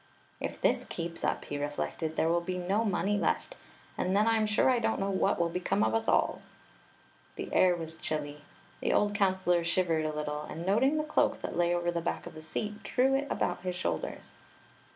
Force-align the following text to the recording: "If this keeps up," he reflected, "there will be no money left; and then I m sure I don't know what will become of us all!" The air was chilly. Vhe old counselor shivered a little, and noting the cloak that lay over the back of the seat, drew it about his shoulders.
"If 0.39 0.59
this 0.59 0.83
keeps 0.83 1.23
up," 1.23 1.45
he 1.45 1.59
reflected, 1.59 2.15
"there 2.15 2.27
will 2.27 2.41
be 2.41 2.57
no 2.57 2.83
money 2.83 3.19
left; 3.19 3.55
and 3.99 4.15
then 4.17 4.27
I 4.27 4.35
m 4.37 4.47
sure 4.47 4.67
I 4.67 4.79
don't 4.79 4.99
know 4.99 5.11
what 5.11 5.37
will 5.37 5.47
become 5.49 5.83
of 5.83 5.93
us 5.93 6.07
all!" 6.07 6.41
The 7.35 7.53
air 7.53 7.75
was 7.75 7.93
chilly. 7.93 8.41
Vhe 8.81 8.91
old 8.91 9.13
counselor 9.13 9.63
shivered 9.63 10.05
a 10.05 10.11
little, 10.11 10.41
and 10.41 10.65
noting 10.65 10.97
the 10.97 11.03
cloak 11.03 11.43
that 11.43 11.55
lay 11.55 11.71
over 11.71 11.91
the 11.91 12.01
back 12.01 12.25
of 12.25 12.33
the 12.33 12.41
seat, 12.41 12.81
drew 12.81 13.13
it 13.13 13.27
about 13.29 13.61
his 13.61 13.75
shoulders. 13.75 14.37